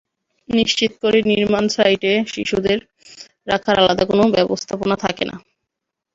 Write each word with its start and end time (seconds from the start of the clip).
নিশ্চিত 0.49 0.91
করেই 1.01 1.23
নির্মাণ 1.31 1.65
সাইটে 1.75 2.11
শিশুদের 2.27 2.79
রাখার 3.47 3.75
আলাদা 3.81 4.03
কোনো 4.05 4.23
ব্যবস্থাপনা 4.35 4.95
থাকে 5.03 5.23
না। 5.29 5.35